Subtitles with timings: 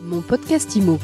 [0.00, 0.98] Mon podcast IMO.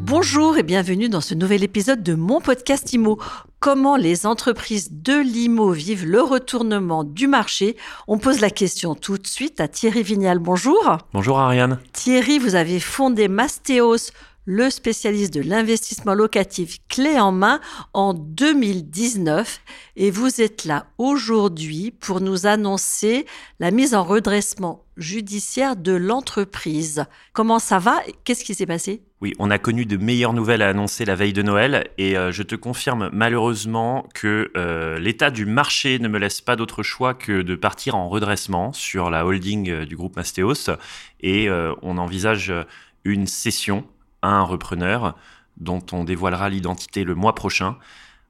[0.00, 3.18] Bonjour et bienvenue dans ce nouvel épisode de mon podcast IMO.
[3.60, 7.76] Comment les entreprises de l'IMO vivent le retournement du marché?
[8.08, 10.38] On pose la question tout de suite à Thierry Vignal.
[10.38, 10.98] Bonjour.
[11.12, 11.78] Bonjour Ariane.
[11.92, 14.10] Thierry, vous avez fondé Mastéos
[14.46, 17.60] le spécialiste de l'investissement locatif clé en main
[17.92, 19.60] en 2019
[19.96, 23.26] et vous êtes là aujourd'hui pour nous annoncer
[23.60, 27.04] la mise en redressement judiciaire de l'entreprise.
[27.32, 29.02] Comment ça va Qu'est-ce qui s'est passé?
[29.20, 32.30] Oui, on a connu de meilleures nouvelles à annoncer la veille de Noël et euh,
[32.30, 37.14] je te confirme malheureusement que euh, l'état du marché ne me laisse pas d'autre choix
[37.14, 40.70] que de partir en redressement sur la holding euh, du groupe Mastéos
[41.22, 41.48] et
[41.80, 42.52] on envisage
[43.04, 43.86] une session
[44.28, 45.16] un repreneur
[45.56, 47.76] dont on dévoilera l'identité le mois prochain.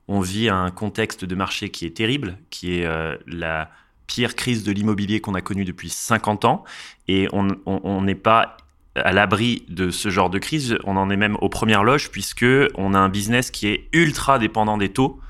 [0.08, 3.70] On vit un contexte de marché qui est terrible, qui est euh, la
[4.06, 6.64] pire crise de l'immobilier qu'on a connue depuis 50 ans.
[7.08, 8.58] Et on n'est pas
[8.96, 10.78] à l'abri de ce genre de crise.
[10.84, 14.38] On en est même aux premières loges puisque on a un business qui est ultra
[14.38, 15.20] dépendant des taux,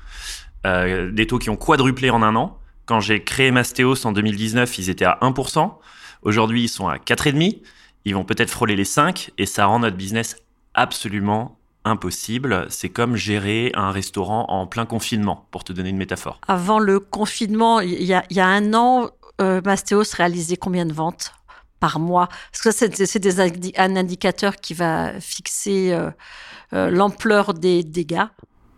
[0.65, 2.59] euh, des taux qui ont quadruplé en un an.
[2.85, 5.73] Quand j'ai créé Mastéos en 2019, ils étaient à 1%.
[6.21, 7.61] Aujourd'hui, ils sont à 4,5%.
[8.07, 10.35] Ils vont peut-être frôler les 5 et ça rend notre business
[10.75, 12.65] absolument impossible.
[12.69, 16.41] C'est comme gérer un restaurant en plein confinement, pour te donner une métaphore.
[16.47, 19.09] Avant le confinement, il y a, un an,
[19.39, 21.33] euh, Mastéos réalisait combien de ventes
[21.79, 22.27] par mois?
[22.51, 26.09] Parce que c'est un indicateur qui va fixer euh,
[26.73, 28.25] euh, l'ampleur des dégâts.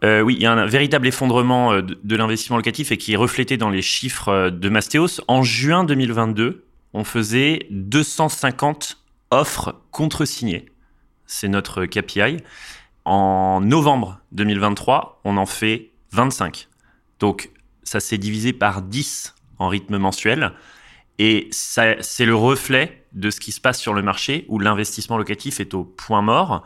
[0.04, 3.58] oui, il y a un véritable effondrement de, de l'investissement locatif et qui est reflété
[3.58, 5.22] dans les chiffres de Mastéos.
[5.28, 8.98] En juin 2022, on faisait 250
[9.32, 10.66] offres contre-signées
[11.28, 12.38] c'est notre KPI.
[13.06, 16.68] En novembre 2023, on en fait 25.
[17.20, 17.52] Donc,
[17.84, 20.54] ça s'est divisé par 10 en rythme mensuel.
[21.20, 25.60] Et c'est le reflet de ce qui se passe sur le marché où l'investissement locatif
[25.60, 26.64] est au point mort.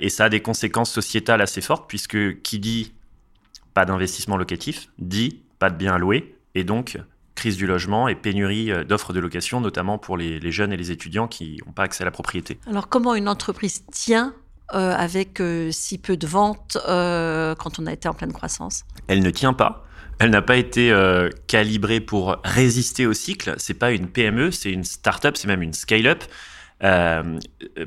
[0.00, 2.92] Et ça a des conséquences sociétales assez fortes puisque qui dit
[3.74, 6.98] pas d'investissement locatif dit pas de biens louer et donc
[7.42, 10.92] crise du logement et pénurie euh, d'offres de location, notamment pour les, jeunes et les
[10.92, 12.60] étudiants qui n'ont pas accès à la propriété.
[12.68, 14.32] Alors comment une entreprise tient
[14.74, 18.84] euh, avec euh, si peu de ventes quand on a été en pleine croissance?
[19.08, 19.84] Elle ne tient pas.
[20.20, 20.94] Elle n'a pas été
[21.48, 23.54] calibrée pour résister au cycle.
[23.58, 26.22] C'est pas une PME, c'est une start-up, c'est même une scale-up.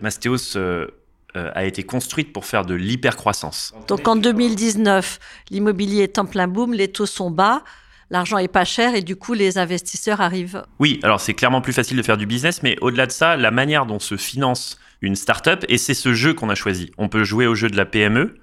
[0.01, 0.57] Mastéos
[1.33, 3.73] a été construite pour faire de l'hypercroissance.
[3.87, 7.63] Donc en 2019, l'immobilier est en plein boom, les taux sont bas
[8.09, 10.63] l'argent est pas cher et du coup les investisseurs arrivent.
[10.79, 13.51] Oui, alors c'est clairement plus facile de faire du business, mais au-delà de ça, la
[13.51, 16.91] manière dont se finance une startup, et c'est ce jeu qu'on a choisi.
[16.97, 18.39] On peut jouer au jeu de la PME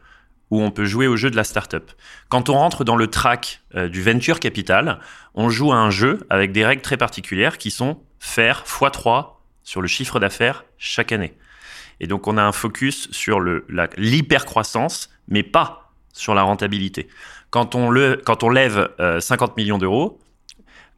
[0.51, 1.91] ou on peut jouer au jeu de la startup.
[2.29, 5.01] Quand on rentre dans le track euh, du venture capital,
[5.35, 9.81] on joue à un jeu avec des règles très particulières qui sont faire x3 sur
[9.81, 11.35] le chiffre d'affaires chaque année.
[12.01, 13.41] Et donc on a un focus sur
[13.97, 17.09] l'hypercroissance, mais pas sur la rentabilité.
[17.53, 18.89] Quand on, le, quand on lève
[19.21, 20.19] 50 euh, millions d'euros,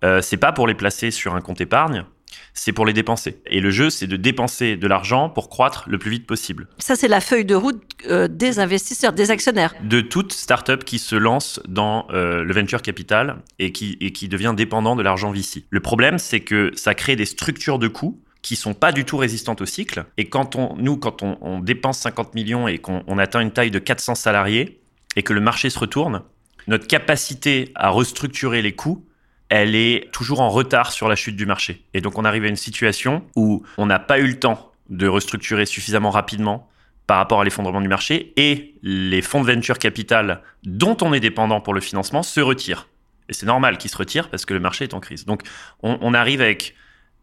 [0.04, 2.04] euh, c'est pas pour les placer sur un compte épargne,
[2.53, 3.42] c'est pour les dépenser.
[3.47, 6.69] Et le jeu, c'est de dépenser de l'argent pour croître le plus vite possible.
[6.78, 9.75] Ça, c'est la feuille de route euh, des investisseurs, des actionnaires.
[9.82, 14.54] De toute start-up qui se lance dans le venture capital et qui, et qui devient
[14.56, 15.64] dépendant de l'argent VC.
[15.70, 19.16] Le problème, c'est que ça crée des structures de coûts qui sont pas du tout
[19.16, 20.04] résistantes au cycle.
[20.19, 23.72] Et quand on, nous, quand on, on dépense 50 millions et qu'on atteint une taille
[23.72, 24.81] de 400 salariés
[25.16, 26.22] et que le marché se retourne,
[26.66, 29.04] notre capacité à restructurer les coûts,
[29.48, 31.84] elle est toujours en retard sur la chute du marché.
[31.94, 35.06] Et donc on arrive à une situation où on n'a pas eu le temps de
[35.06, 36.69] restructurer suffisamment rapidement
[37.06, 41.20] par rapport à l'effondrement du marché et les fonds de venture capital dont on est
[41.20, 42.88] dépendant pour le financement se retirent.
[43.28, 45.26] Et c'est normal qu'ils se retirent parce que le marché est en crise.
[45.26, 45.42] Donc
[45.82, 46.75] on, arrive avec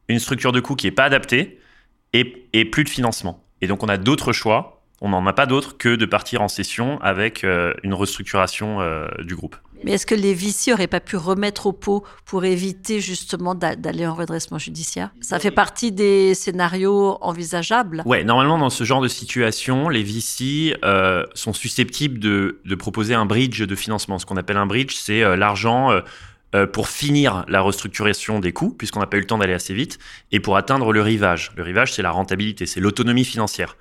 [0.08, 1.60] une structure de coûts qui n'est pas adaptée
[2.14, 3.44] et, et plus de financement.
[3.62, 6.48] Et donc on a d'autres choix on n'en a pas d'autre que de partir en
[6.48, 9.56] session avec euh, une restructuration euh, du groupe.
[9.84, 14.06] Mais est-ce que les VC n'auraient pas pu remettre au pot pour éviter justement d'aller
[14.06, 15.10] en redressement judiciaire?
[15.22, 18.04] Ça fait partie des scénarios envisageables?
[18.06, 23.16] Ouais, normalement dans ce genre de situation, les VC euh, sont susceptibles de, de, proposer
[23.16, 24.20] un bridge de financement.
[24.20, 26.00] Ce qu'on appelle un bridge, c'est l'argent
[26.74, 29.98] pour finir la restructuration des coûts, puisqu'on n'a pas eu le temps d'aller assez vite,
[30.32, 31.52] et pour atteindre le rivage.
[31.56, 33.78] Le rivage, c'est la rentabilité, c'est l'autonomie financière.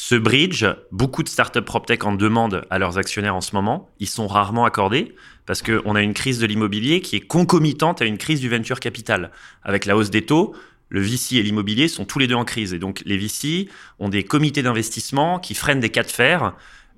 [0.00, 3.90] Ce bridge, beaucoup de startups PropTech en demandent à leurs actionnaires en ce moment.
[3.98, 8.04] Ils sont rarement accordés parce qu'on a une crise de l'immobilier qui est concomitante à
[8.04, 9.32] une crise du venture capital.
[9.64, 10.54] Avec la hausse des taux,
[10.88, 12.72] le VC et l'immobilier sont tous les deux en crise.
[12.74, 13.68] Et donc les VC
[13.98, 16.54] ont des comités d'investissement qui freinent des cas de fer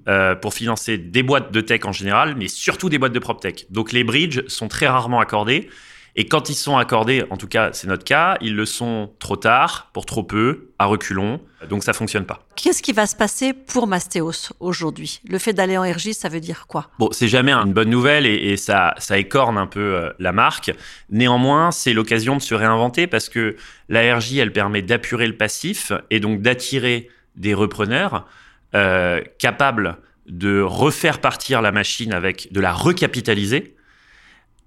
[0.07, 3.67] euh, pour financer des boîtes de tech en général, mais surtout des boîtes de PropTech.
[3.71, 5.71] Donc les bridges sont très rarement accordés.
[6.17, 9.37] Et quand ils sont accordés, en tout cas c'est notre cas, ils le sont trop
[9.37, 12.47] tard, pour trop peu, à reculons, donc ça fonctionne pas.
[12.57, 15.21] Qu'est-ce qui va se passer pour Mastéos aujourd'hui?
[15.29, 16.91] Le fait d'aller en RJ, ça veut dire quoi?
[16.99, 20.73] Bon, c'est jamais une bonne nouvelle et, ça, ça écorne un peu euh, la marque.
[21.11, 23.57] Néanmoins, c'est l'occasion de se réinventer parce que
[23.89, 28.27] la RJ, elle permet d'apurer le passif et donc d'attirer des repreneurs
[28.75, 33.75] euh, capables de refaire partir la machine avec, de la recapitaliser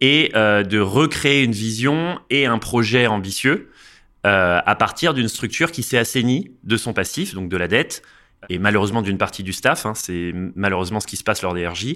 [0.04, 3.72] et euh, de recréer une vision et un projet ambitieux
[4.26, 8.02] euh, à partir d'une structure qui s'est assainie de son passif, donc de la dette,
[8.50, 9.86] et malheureusement d'une partie du staff.
[9.86, 11.96] Hein, c'est malheureusement ce qui se passe lors des RJ.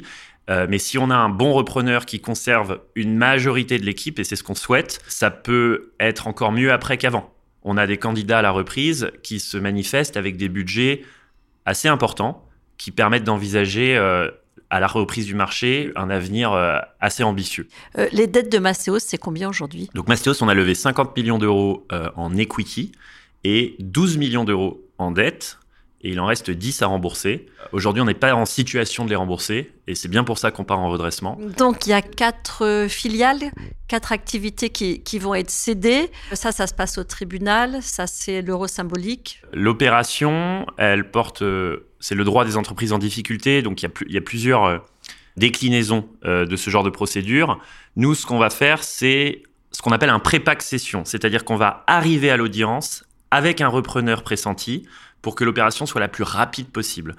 [0.50, 4.24] Euh, mais si on a un bon repreneur qui conserve une majorité de l'équipe, et
[4.24, 7.34] c'est ce qu'on souhaite, ça peut être encore mieux après qu'avant.
[7.64, 11.04] On a des candidats à la reprise qui se manifestent avec des budgets
[11.66, 13.98] assez importants qui permettent d'envisager
[14.70, 17.68] à la reprise du marché un avenir euh, assez ambitieux.
[17.98, 19.90] Euh, les dettes de Mastéos, c'est combien aujourd'hui?
[19.94, 21.86] Donc Mastéos, on a levé 50 millions d'euros
[22.16, 22.92] en equity
[23.44, 25.58] et 12 millions d'euros en dette
[26.02, 27.48] et il en reste 10 à rembourser.
[27.72, 30.64] Aujourd'hui, on n'est pas en situation de les rembourser et c'est bien pour ça qu'on
[30.64, 31.40] part en redressement.
[31.58, 33.52] Donc, il y a quatre euh, filiales,
[33.88, 36.12] quatre activités qui, qui, vont être cédées.
[36.34, 37.80] Ça, ça se passe au tribunal.
[37.82, 39.42] Ça, c'est l'euro symbolique.
[39.54, 43.62] L'opération, elle porte, euh, c'est le droit des entreprises en difficulté.
[43.62, 44.78] Donc, il y a, plusieurs euh,
[45.36, 47.60] déclinaisons de ce genre de procédure.
[47.96, 51.06] Nous, ce qu'on va faire, c'est ce qu'on appelle un pré-pack session.
[51.06, 54.88] C'est-à-dire qu'on va arriver à l'audience avec un repreneur pressenti
[55.22, 57.16] pour que l'opération soit la plus rapide possible.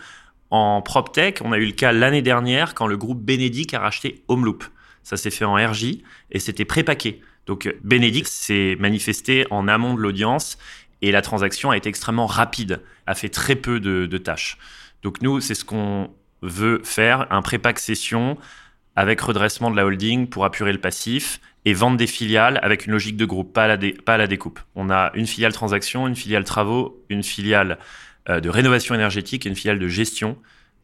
[0.50, 4.22] En PropTech, on a eu le cas l'année dernière quand le groupe Benedict a racheté
[4.28, 4.64] Homeloop.
[5.02, 5.98] Ça s'est fait en RJ
[6.30, 7.20] et c'était prépaqué.
[7.46, 10.58] Donc Benedict s'est manifesté en amont de l'audience
[11.02, 14.58] et la transaction a été extrêmement rapide, a fait très peu de, de tâches.
[15.02, 16.10] Donc nous, c'est ce qu'on
[16.42, 18.36] veut faire, un prépack session
[18.96, 22.92] avec redressement de la holding pour apurer le passif et vendre des filiales avec une
[22.92, 24.58] logique de groupe, pas à la, pas la découpe.
[24.74, 27.78] On a une filiale transaction, une filiale travaux, une filiale
[28.28, 30.36] euh, de rénovation énergétique et une filiale de gestion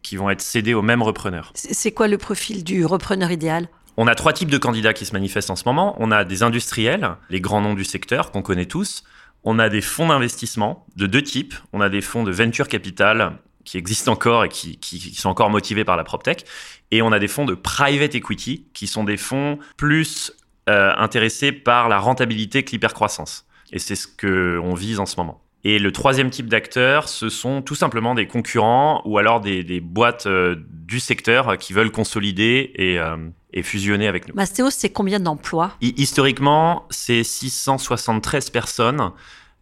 [0.03, 1.51] qui vont être cédées au même repreneur.
[1.55, 3.69] C'est quoi le profil du repreneur idéal?
[3.97, 5.97] On a trois types de candidats qui se manifestent en ce moment.
[5.99, 9.05] On a des industriels, les grands noms du secteur qu'on connaît tous.
[9.45, 11.55] On a des fonds d'investissement de deux types.
[11.73, 14.79] On a des fonds de venture capital qui existent encore et qui,
[15.15, 16.45] sont encore motivés par la PropTech.
[16.91, 20.33] Et on a des fonds de private equity qui sont des fonds plus
[20.69, 23.47] euh, intéressés par la rentabilité que l'hypercroissance.
[23.73, 25.44] Et c'est ce qu'on vise en ce moment.
[25.67, 29.81] Et le troisième type d'acteurs, ce sont tout simplement des concurrents ou alors des, des
[29.81, 33.17] boîtes euh, du secteur qui veulent consolider et, euh,
[33.55, 34.35] et fusionner avec nous.
[34.35, 35.73] Mastéos, c'est combien d'emplois?
[35.81, 39.13] Historiquement, c'est 673 personnes,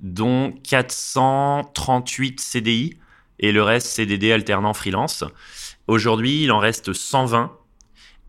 [0.01, 2.97] dont 438 CDI
[3.39, 5.23] et le reste CDD alternant freelance.
[5.87, 7.53] Aujourd'hui, il en reste 120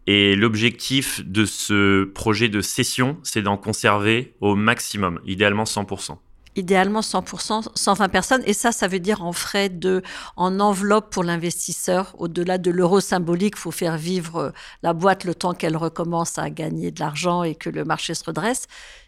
[0.05, 6.17] et l'objectif de ce projet de cession, c'est d'en conserver au maximum, idéalement 100%.
[6.55, 8.44] Idéalement 100%, 120 personnes.
[8.45, 10.01] Et ça, ça veut dire en frais de,
[10.35, 12.15] en enveloppe pour l'investisseur.
[12.19, 14.51] Au-delà de l'euro symbolique, faut faire vivre euh,
[14.83, 18.23] la boîte le temps qu'elle recommence à gagner de l'argent et que le marché se
[18.23, 18.67] redresse.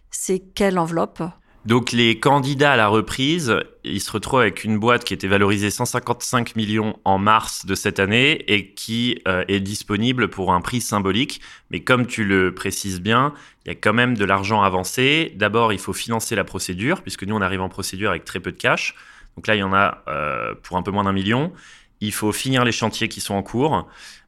[0.10, 1.22] C'est quelle enveloppe?
[1.66, 5.72] Donc les candidats à la reprise, ils se retrouvent avec une boîte qui était valorisée
[5.72, 10.80] 155 millions en mars de cette année et qui euh, est disponible pour un prix
[10.80, 11.42] symbolique.
[11.72, 13.34] Mais comme tu le précises bien,
[13.66, 15.34] il y a quand même de l'argent avancé.
[15.38, 18.52] D'abord, il faut financer la procédure, puisque nous, on arrive en procédure avec très peu
[18.52, 18.94] de cash.
[19.36, 21.52] Donc là, il y en a euh, pour un peu moins d'un million.
[22.00, 23.88] Il faut finir les chantiers qui sont en cours.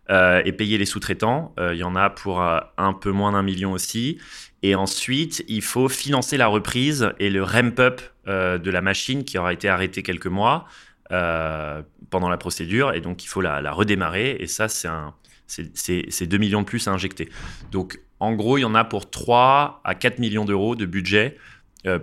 [0.10, 1.54] Euh, et payer les sous-traitants.
[1.60, 4.20] Euh, il y en a pour euh, un peu moins d'un million aussi.
[4.64, 9.54] Et ensuite, il faut financer la reprise et le ramp-up de la machine qui aura
[9.54, 10.66] été arrêtée quelques mois
[11.10, 12.94] pendant la procédure.
[12.94, 14.36] Et donc, il faut la, redémarrer.
[14.40, 15.14] Et ça, c'est un,
[15.46, 17.30] c'est 2 millions de plus à injecter.
[17.72, 21.38] Donc, en gros, il y en a pour 3 à 4 millions d'euros de budget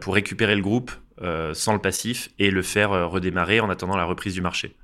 [0.01, 0.93] pour récupérer le groupe
[1.53, 4.77] sans le passif et le faire redémarrer en attendant la reprise du marché.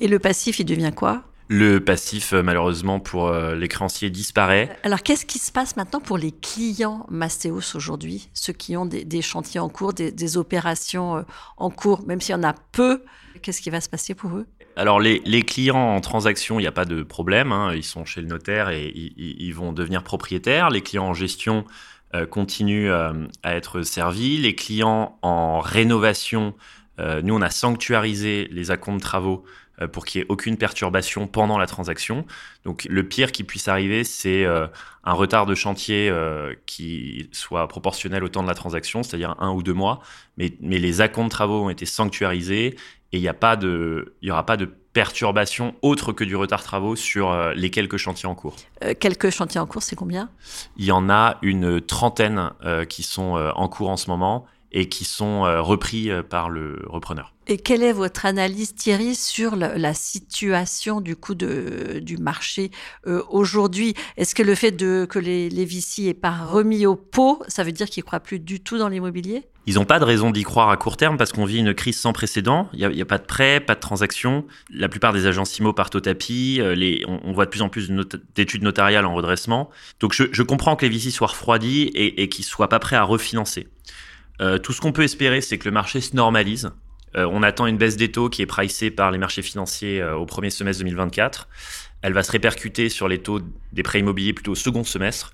[0.00, 1.24] Et le passif, il devient quoi?
[1.48, 4.76] Le passif, euh, malheureusement, pour euh, les créanciers disparaît.
[4.82, 9.22] Alors, qu'est-ce qui se passe maintenant pour les clients Mastéos aujourd'hui Ceux qui ont des,
[9.22, 11.22] chantiers en cours, des, opérations euh,
[11.56, 13.02] en cours, même s'il y en a peu,
[13.42, 14.46] qu'est-ce qui va se passer pour eux?
[14.74, 17.72] Alors les, clients en transaction, il n'y a pas de problème, hein.
[17.74, 20.68] ils sont chez le notaire et ils, vont devenir propriétaires.
[20.68, 21.64] Les clients en gestion
[22.30, 24.36] continuent à être servis.
[24.36, 26.52] Les clients en rénovation,
[26.98, 29.50] nous on a sanctuarisé les acomptes de travaux euh,
[29.92, 32.24] pour qu'il n'y ait aucune perturbation pendant la transaction.
[32.64, 34.66] Donc le pire qui puisse arriver, c'est euh,
[35.04, 39.52] un retard de chantier euh, qui soit proportionnel au temps de la transaction, c'est-à-dire un
[39.52, 40.00] ou deux mois.
[40.38, 42.76] Mais, mais les acomptes de travaux ont été sanctuarisés
[43.12, 43.28] et il n'y
[44.30, 48.34] aura pas de perturbation autre que du retard travaux sur euh, les quelques chantiers en
[48.34, 48.56] cours.
[48.82, 50.30] Euh, quelques chantiers en cours, c'est combien?
[50.78, 52.50] Il y en a une trentaine
[52.88, 57.32] qui sont en cours en ce moment et qui sont repris par le repreneur.
[57.48, 62.72] Et quelle est votre analyse, Thierry, sur la, situation du coup de, du marché
[63.06, 63.94] euh, aujourd'hui?
[64.16, 67.70] Est-ce que le fait de, que les, les VC pas remis au pot, ça veut
[67.70, 69.44] dire qu'ils ne croient plus du tout dans l'immobilier?
[69.66, 71.98] Ils n'ont pas de raison d'y croire à court terme parce qu'on vit une crise
[71.98, 72.68] sans précédent.
[72.72, 74.44] Il n'y a, pas de prêts, pas de transactions.
[74.70, 76.58] La plupart des agences IMO partent au tapis.
[76.60, 76.74] Euh,
[77.06, 77.90] on, voit de plus en plus
[78.34, 79.70] d'études notariales en redressement.
[80.00, 82.80] Donc je, je, comprends que les VC soient refroidis et, et qu'ils ne soient pas
[82.80, 83.68] prêts à refinancer.
[84.40, 86.70] Euh, tout ce qu'on peut espérer, c'est que le marché se normalise.
[87.16, 90.16] Euh, on attend une baisse des taux qui est pricée par les marchés financiers euh,
[90.16, 91.48] au premier semestre 2024.
[92.02, 93.40] Elle va se répercuter sur les taux
[93.72, 95.32] des prêts immobiliers plutôt au second semestre.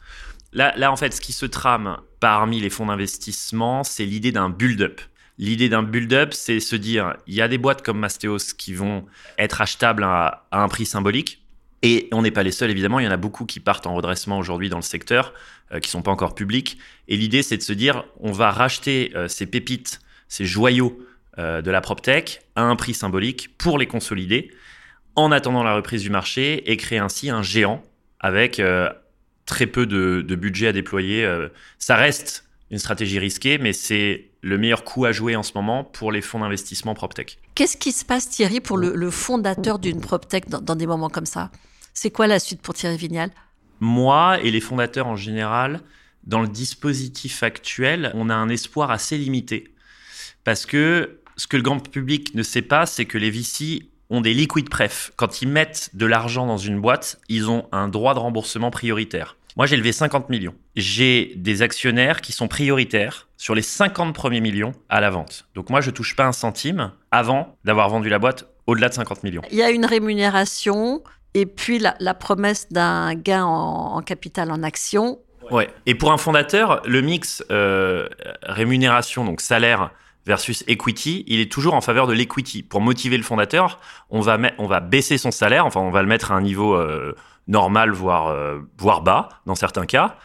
[0.53, 4.51] Là, là, en fait, ce qui se trame parmi les fonds d'investissement, c'est l'idée d'un
[4.51, 5.01] build-up.
[5.39, 9.07] L'idée d'un build-up, c'est se dire, il y a des boîtes comme Mastéos qui vont
[9.39, 11.42] être achetables à, un prix symbolique.
[11.83, 13.01] Et on n'est pas les seuls, évidemment.
[13.01, 15.35] Il y en a beaucoup qui partent en redressement aujourd'hui dans le secteur,
[15.73, 16.79] euh, qui sont pas encore publics.
[17.09, 20.99] Et l'idée, c'est de se dire, on va racheter ces pépites, ces joyaux
[21.39, 24.51] euh, de la PropTech à un prix symbolique pour les consolider
[25.17, 27.83] en attendant la reprise du marché et créer ainsi un géant
[28.21, 28.91] avec euh,
[29.47, 31.25] très peu de, budget à déployer.
[31.25, 31.49] Euh,
[31.79, 35.85] ça reste une stratégie risquée, mais c'est le meilleur coup à jouer en ce moment
[35.85, 37.39] pour les fonds d'investissement PropTech.
[37.55, 41.25] Qu'est-ce qui se passe, Thierry, pour le, fondateur d'une PropTech dans, dans des moments comme
[41.25, 41.51] ça?
[41.95, 43.31] C'est quoi la suite pour Thierry Vignal?
[43.81, 45.81] Moi et les fondateurs en général,
[46.25, 49.75] dans le dispositif actuel, on a un espoir assez limité.
[50.45, 54.21] Parce que ce que le grand public ne sait pas, c'est que les VC ont
[54.21, 55.13] des liquid pref.
[55.17, 59.37] Quand ils mettent de l'argent dans une boîte, ils ont un droit de remboursement prioritaire.
[59.57, 60.55] Moi, j'ai levé 50 millions.
[60.77, 65.47] J'ai des actionnaires qui sont prioritaires sur les 50 premiers millions à la vente.
[65.55, 69.25] Donc moi, je touche pas un centime avant d'avoir vendu la boîte au-delà de 50
[69.25, 69.43] millions.
[69.51, 71.03] Il y a une rémunération
[71.35, 75.19] et puis la, promesse d'un gain en, capital en action.
[75.51, 75.69] Ouais.
[75.87, 78.09] Et pour un fondateur, le mix euh,
[78.43, 79.91] rémunération, donc salaire,
[80.25, 82.63] versus equity, il est toujours en faveur de l'equity.
[82.63, 86.09] Pour motiver le fondateur, on va, on va baisser son salaire, enfin on va le
[86.09, 87.17] mettre à un niveau euh,
[87.49, 90.17] normal, voire, euh, voire bas dans certains cas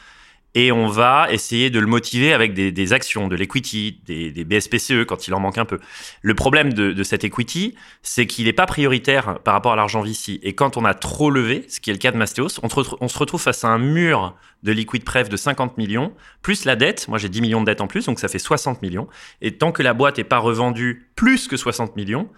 [0.59, 5.27] et on va essayer de le motiver avec des, actions, de l'equity, des, BSPCE quand
[5.27, 5.77] il en manque un peu.
[6.23, 10.39] Le problème de, cet equity, c'est qu'il n'est pas prioritaire par rapport à l'argent VC.
[10.41, 12.69] Et quand on a trop levé, ce qui est le cas de Mastéos, on,
[13.07, 16.11] se retrouve face à un mur de liquid pref de 50 millions,
[16.41, 17.07] plus la dette.
[17.07, 19.07] Moi, j'ai 10 millions de dettes en plus, donc ça fait 60 millions.
[19.43, 22.29] Et tant que la boîte n'est pas revendue plus que 60 millions,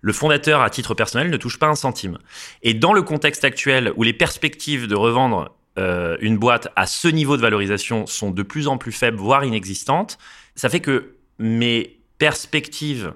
[0.00, 2.18] le fondateur, à titre personnel, ne touche pas un centime.
[2.64, 7.08] Et dans le contexte actuel où les perspectives de revendre euh, une boîte à ce
[7.08, 10.18] niveau de valorisation sont de plus en plus faibles, voire inexistantes,
[10.54, 13.14] ça fait que mes perspectives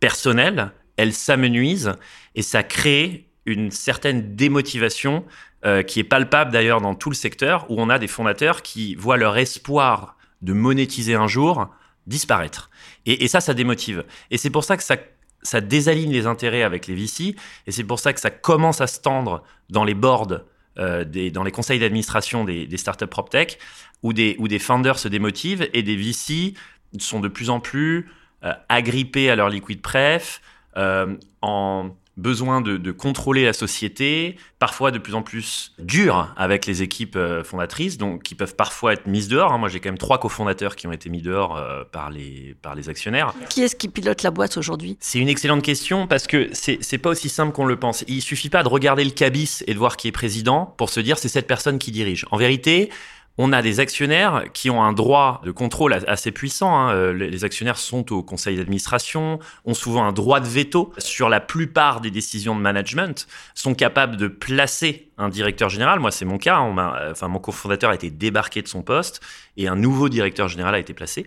[0.00, 1.92] personnelles, elles s'amenuisent
[2.34, 5.24] et ça crée une certaine démotivation
[5.64, 8.94] euh, qui est palpable d'ailleurs dans tout le secteur où on a des fondateurs qui
[8.94, 11.68] voient leur espoir de monétiser un jour
[12.06, 12.70] disparaître.
[13.06, 14.04] Et, ça, ça démotive.
[14.30, 17.36] Et c'est pour ça que ça, désaligne les intérêts avec les VC
[17.66, 20.40] et c'est pour ça que ça commence à se tendre dans les boards
[20.78, 23.58] euh, dans les conseils d'administration des, startups PropTech,
[24.02, 26.54] où des, où des founders se démotivent et des VC
[26.98, 28.08] sont de plus en plus
[28.44, 30.40] euh, agrippés à leur liquid pref,
[30.76, 36.82] euh, en besoin de, contrôler la société, parfois de plus en plus dur avec les
[36.82, 39.52] équipes euh, fondatrices, donc qui peuvent parfois être mises dehors.
[39.52, 39.58] Hein.
[39.58, 42.74] Moi, j'ai quand même trois cofondateurs qui ont été mis dehors euh, par, les, par
[42.74, 43.32] les actionnaires.
[43.48, 44.96] Qui est-ce qui pilote la boîte aujourd'hui?
[45.00, 48.04] C'est une excellente question parce que c'est pas aussi simple qu'on le pense.
[48.08, 50.98] Il suffit pas de regarder le cabis et de voir qui est président pour se
[50.98, 52.26] dire c'est cette personne qui dirige.
[52.32, 52.90] En vérité,
[53.40, 56.76] on a des actionnaires qui ont un droit de contrôle assez puissant.
[56.76, 56.92] Hein.
[56.92, 61.38] Euh, les actionnaires sont au conseil d'administration, ont souvent un droit de veto sur la
[61.38, 66.00] plupart des décisions de management, sont capables de placer un directeur général.
[66.00, 66.58] Moi, c'est mon cas.
[66.58, 69.20] enfin, mon cofondateur a été débarqué de son poste
[69.56, 71.26] et un nouveau directeur général a été placé,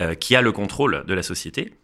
[0.00, 1.74] euh, qui a le contrôle de la société.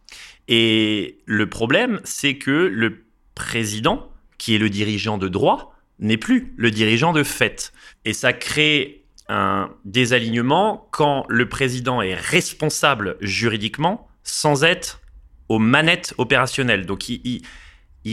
[0.47, 3.05] Et le problème, c'est que le
[3.35, 7.73] président, qui est le dirigeant de droit, n'est plus le dirigeant de fait.
[8.05, 15.01] Et ça crée un désalignement quand le président est responsable juridiquement sans être
[15.49, 16.87] aux manettes opérationnelles.
[16.87, 17.43] Donc il,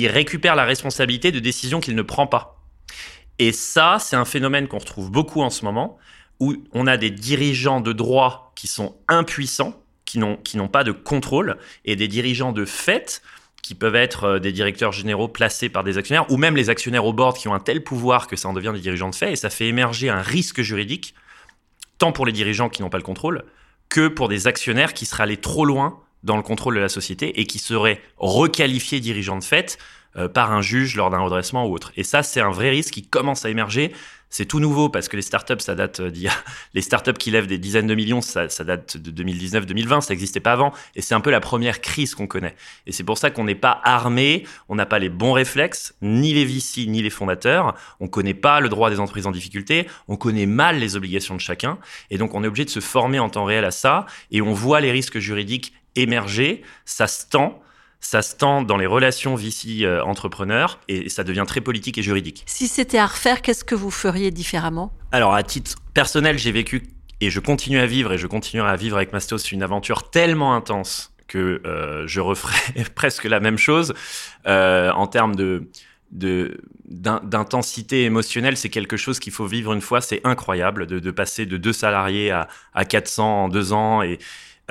[0.07, 2.63] récupère la responsabilité de décisions qu'il ne prend pas.
[3.39, 5.97] Et ça, c'est un phénomène qu'on retrouve beaucoup en ce moment,
[6.39, 11.57] où on a des dirigeants de droit qui sont impuissants, qui n'ont pas de contrôle,
[11.85, 13.21] et des dirigeants de fait
[13.61, 17.05] qui peuvent être euh, des directeurs généraux placés par des actionnaires, ou même les actionnaires
[17.05, 19.33] au board qui ont un tel pouvoir que ça en devient des dirigeants de fait,
[19.33, 21.13] et ça fait émerger un risque juridique,
[21.97, 23.43] tant pour les dirigeants qui n'ont pas le contrôle,
[23.89, 27.39] que pour des actionnaires qui seraient allés trop loin dans le contrôle de la société
[27.39, 29.77] et qui seraient requalifiés dirigeants de fait
[30.33, 31.91] par un juge lors d'un redressement ou autre.
[31.95, 33.91] Et ça, c'est un vrai risque qui commence à émerger.
[34.33, 36.31] C'est tout nouveau parce que les startups, ça date d'il y a...
[36.73, 40.53] Les startups qui lèvent des dizaines de millions, ça, date de 2019-2020, ça n'existait pas
[40.53, 40.71] avant.
[40.95, 42.55] Et c'est un peu la première crise qu'on connaît.
[42.87, 46.33] Et c'est pour ça qu'on n'est pas armé, on n'a pas les bons réflexes, ni
[46.33, 47.75] les VC, ni les fondateurs.
[47.99, 51.41] On connaît pas le droit des entreprises en difficulté, on connaît mal les obligations de
[51.41, 51.77] chacun.
[52.09, 54.05] Et donc, on est obligé de se former en temps réel à ça.
[54.31, 57.61] Et on voit les risques juridiques émerger, ça se tend
[58.01, 62.43] ça se tend dans les relations VC-entrepreneurs et ça devient très politique et juridique.
[62.47, 64.91] Si c'était à refaire, qu'est-ce que vous feriez différemment?
[65.11, 66.83] Alors, à titre personnel, j'ai vécu
[67.21, 70.55] et je continue à vivre et je continuerai à vivre avec Mastos une aventure tellement
[70.55, 73.93] intense que euh, je referai presque la même chose
[74.47, 75.69] euh, en termes de
[76.13, 80.01] d'intensité émotionnelle, c'est quelque chose qu'il faut vivre une fois.
[80.01, 84.19] C'est incroyable de, de, passer de deux salariés à, à 400 en deux ans et,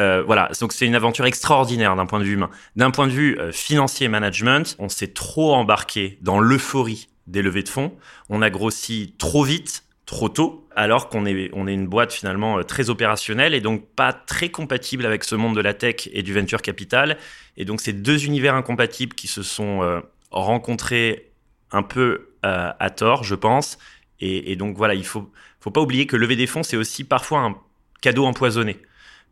[0.01, 2.51] euh, voilà, donc c'est une aventure extraordinaire d'un point de vue humain.
[2.75, 7.63] D'un point de vue euh, financier management, on s'est trop embarqué dans l'euphorie des levées
[7.63, 7.93] de fonds.
[8.31, 12.59] On a grossi trop vite, trop tôt, alors qu'on est, on est une boîte finalement
[12.59, 16.23] euh, très opérationnelle et donc pas très compatible avec ce monde de la tech et
[16.23, 17.19] du venture capital.
[17.59, 21.33] Et donc ces deux univers incompatibles qui se sont rencontrés
[21.73, 23.77] un peu à tort, je pense.
[24.21, 25.31] Et, et, donc voilà, il faut,
[25.61, 27.55] faut pas oublier que lever des fonds, c'est aussi parfois un
[28.01, 28.79] cadeau empoisonné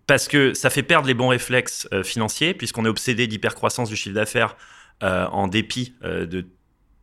[0.08, 3.94] parce que ça fait perdre les bons réflexes euh, financiers, puisqu'on est obsédé d'hypercroissance du
[3.94, 4.56] chiffre d'affaires
[5.02, 6.46] euh, en dépit euh, de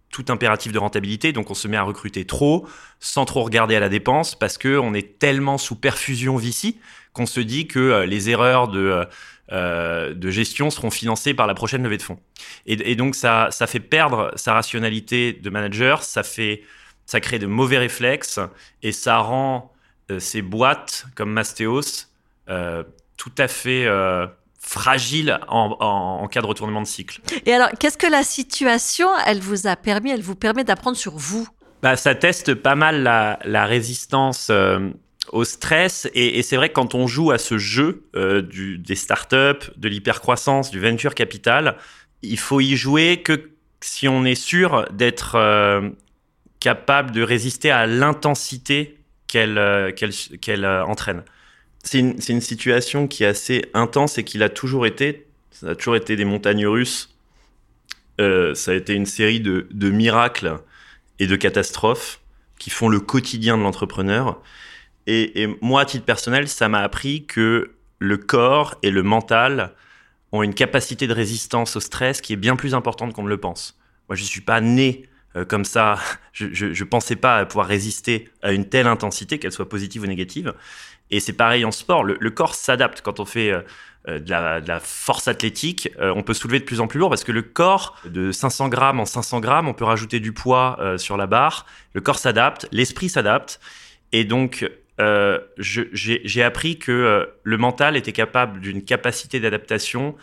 [0.09, 1.31] tout impératif de rentabilité.
[1.31, 2.67] Donc on se met à recruter trop,
[2.99, 6.77] sans trop regarder à la dépense, parce qu'on est tellement sous perfusion VC
[7.13, 9.05] qu'on se dit que les erreurs de,
[9.49, 12.19] de gestion seront financées par la prochaine levée de fonds.
[12.65, 16.63] Et, donc ça, ça fait perdre sa rationalité de manager, ça, fait,
[17.05, 18.39] ça crée de mauvais réflexes,
[18.83, 19.73] et ça rend
[20.19, 22.14] ces boîtes comme Mastéos euh,
[23.17, 24.27] tout à fait euh,
[24.59, 27.21] fragile en, cas de retournement de cycle.
[27.45, 31.17] Et alors, qu'est-ce que la situation, elle vous a permis, elle vous permet d'apprendre sur
[31.17, 31.47] vous?
[31.81, 34.89] Bah, Ça teste pas mal la, résistance euh,
[35.31, 36.09] au stress.
[36.13, 38.07] Et, c'est vrai que quand on joue à ce jeu
[38.49, 41.77] du, des startups, de l'hypercroissance, du venture capital,
[42.21, 45.37] il faut y jouer que si on est sûr d'être
[46.59, 49.93] capable de résister à l'intensité qu'elle
[50.41, 51.23] qu'elle entraîne
[51.85, 55.27] c'est une, situation qui est assez intense et qui l'a toujours été.
[55.51, 57.15] Ça a toujours été des montagnes russes.
[58.19, 60.57] Euh, ça a été une série de, miracles
[61.19, 62.19] et de catastrophes
[62.57, 64.41] qui font le quotidien de l'entrepreneur.
[65.05, 69.71] Et, moi, à titre personnel, ça m'a appris que le corps et le mental
[70.31, 73.37] ont une capacité de résistance au stress qui est bien plus importante qu'on ne le
[73.37, 73.77] pense.
[74.09, 75.03] Moi, je ne suis pas né
[75.47, 75.97] comme ça.
[76.31, 80.53] Je ne pensais pas pouvoir résister à une telle intensité, qu'elle soit positive ou négative.
[81.11, 82.03] Et c'est pareil en sport.
[82.03, 83.61] Le, corps s'adapte quand on fait euh,
[84.07, 84.29] euh, de,
[84.67, 85.89] la, force athlétique.
[85.99, 88.69] Euh, on peut soulever de plus en plus lourd parce que le corps, de 500
[88.69, 91.65] grammes en 500 grammes, on peut rajouter du poids sur la barre.
[91.93, 93.59] Le corps s'adapte, l'esprit s'adapte.
[94.11, 94.69] Et donc,
[95.57, 100.15] j'ai appris que le mental était capable d'une capacité d'adaptation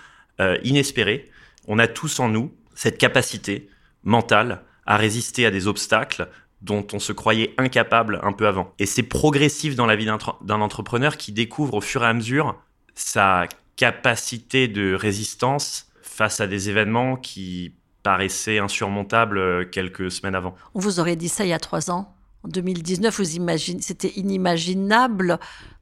[0.65, 1.31] inespérée.
[1.69, 3.69] On a tous en nous cette capacité
[4.03, 6.29] mentale à résister à des obstacles
[6.61, 8.73] dont on se croyait incapable un peu avant.
[8.79, 12.61] Et c'est progressif dans la vie d'un entrepreneur qui découvre au fur et à mesure
[12.95, 20.55] sa capacité de résistance face à des événements qui paraissaient insurmontables euh, quelques semaines avant.
[20.75, 24.13] On vous aurait dit ça il y a trois ans en 2019, vous imaginez, c'était
[24.17, 25.39] inimaginable.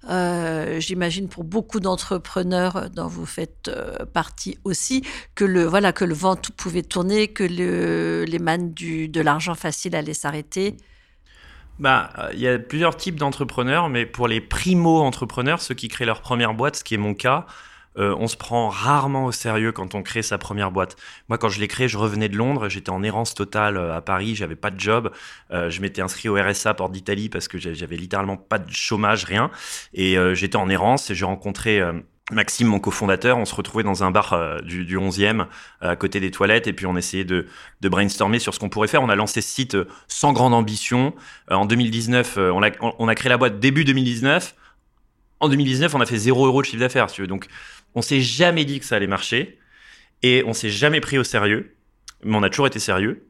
[0.08, 5.02] Euh, j'imagine pour beaucoup d'entrepreneurs dont vous faites euh, partie aussi
[5.34, 9.54] que le voilà que le vent pouvait tourner, que le, les mannes du, de l'argent
[9.54, 10.76] facile allaient s'arrêter.
[11.78, 16.20] Bah, il y a plusieurs types d'entrepreneurs, mais pour les primo-entrepreneurs, ceux qui créent leur
[16.20, 17.46] première boîte, ce qui est mon cas,
[18.00, 20.96] euh, on se prend rarement au sérieux quand on crée sa première boîte.
[21.28, 24.00] Moi, quand je l'ai créé, je revenais de Londres, j'étais en errance totale euh, à
[24.00, 25.10] Paris, j'avais pas de job,
[25.50, 29.24] euh, je m'étais inscrit au RSA Porte d'Italie parce que j'avais littéralement pas de chômage,
[29.24, 29.50] rien,
[29.92, 31.82] et j'étais en errance et j'ai rencontré
[32.32, 35.46] Maxime, mon cofondateur, on se retrouvait dans un bar du, 11e,
[35.80, 37.46] à côté des toilettes, et puis on essayait de,
[37.82, 39.02] brainstormer sur ce qu'on pourrait faire.
[39.02, 39.76] On a lancé ce site
[40.08, 41.14] sans grande ambition.
[41.50, 44.54] en 2019, on a, créé la boîte début 2019.
[45.40, 47.08] En 2019, on a fait 0 euros de chiffre d'affaires.
[47.26, 47.48] Donc,
[47.94, 49.58] on s'est jamais dit que ça allait marcher
[50.22, 51.74] et on s'est jamais pris au sérieux,
[52.22, 53.26] mais on a toujours été sérieux.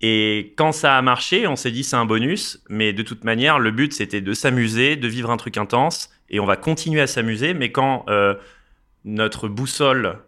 [0.00, 3.58] Et quand ça a marché, on s'est dit c'est un bonus, mais de toute manière,
[3.58, 7.06] le but c'était de s'amuser, de vivre un truc intense, et on va continuer à
[7.06, 7.54] s'amuser.
[7.54, 8.34] Mais quand euh,
[9.04, 10.18] notre boussole,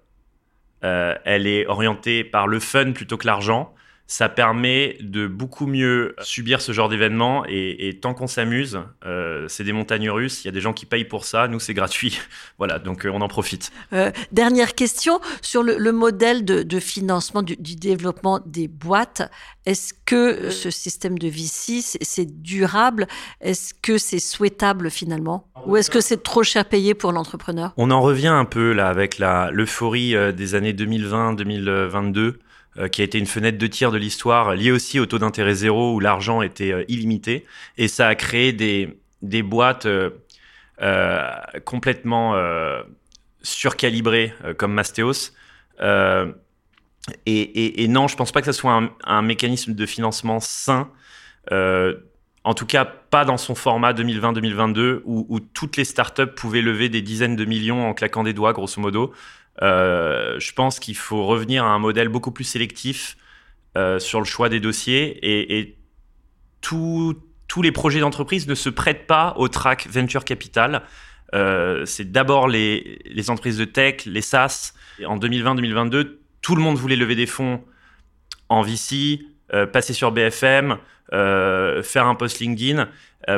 [0.84, 3.74] euh, elle est orientée par le fun plutôt que l'argent,
[4.06, 7.44] ça permet de beaucoup mieux subir ce genre d'événement.
[7.48, 10.44] Et, tant qu'on s'amuse, euh, c'est des montagnes russes.
[10.44, 11.48] Il y a des gens qui payent pour ça.
[11.48, 12.18] Nous, c'est gratuit.
[12.58, 13.72] voilà, donc euh, on en profite.
[13.92, 19.30] Euh, dernière question sur le, modèle de, financement du, développement des boîtes.
[19.64, 23.06] Est-ce que ce système de VC, c'est durable?
[23.40, 25.48] Est-ce que c'est souhaitable finalement?
[25.66, 27.72] Ou est-ce que c'est trop cher payé pour l'entrepreneur?
[27.78, 32.32] On en revient un peu là avec l'euphorie des années 2020-2022 euh,
[32.90, 35.94] qui a été une fenêtre de tir de l'histoire, liée aussi au taux d'intérêt zéro
[35.94, 37.46] où l'argent était euh, illimité.
[37.78, 40.10] Et ça a créé des, des boîtes euh,
[41.64, 42.34] complètement
[43.42, 45.32] surcalibrées comme Mastéos.
[47.26, 50.90] Et, non, je pense pas que ce soit un, un mécanisme de financement sain.
[51.50, 56.88] en tout cas, pas dans son format 2020-2022 où, où, toutes les startups pouvaient lever
[56.88, 59.12] des dizaines de millions en claquant des doigts, grosso modo.
[59.62, 63.16] Euh, je pense qu'il faut revenir à un modèle beaucoup plus sélectif
[63.76, 65.76] euh, sur le choix des dossiers et,
[66.60, 70.82] tous les projets d'entreprise ne se prêtent pas au track venture capital.
[71.34, 74.72] Euh, c'est d'abord les, entreprises de tech, les SaaS.
[75.04, 77.62] en 2020-2022, tout le monde voulait lever des fonds
[78.48, 79.20] en VC,
[79.74, 80.78] passer sur BFM,
[81.10, 82.88] faire un post LinkedIn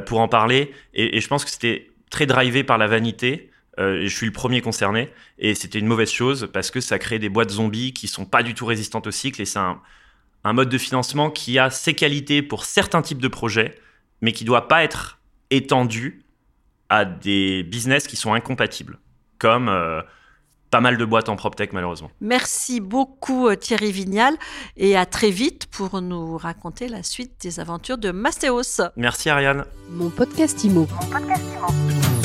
[0.07, 0.72] pour en parler.
[0.94, 3.50] Et je pense que c'était très drivé par la vanité.
[3.79, 5.11] Euh, je suis le premier concerné.
[5.39, 8.43] Et c'était une mauvaise chose parce que ça crée des boîtes zombies qui sont pas
[8.43, 9.41] du tout résistantes au cycle.
[9.43, 9.81] Et c'est un,
[10.53, 13.75] mode de financement qui a ses qualités pour certains types de projets,
[14.21, 15.19] mais qui doit pas être
[15.51, 16.23] étendu
[16.89, 18.99] à des business qui sont incompatibles,
[19.39, 20.03] comme euh,
[20.71, 22.12] pas mal de boîtes en PropTech malheureusement.
[22.21, 24.37] Merci beaucoup euh, Thierry Vignal
[24.77, 28.83] et à très vite pour nous raconter la suite des aventures de Mastéos.
[28.97, 29.65] Merci Ariane.
[29.91, 32.15] Mon podcast Mon podcast Imo.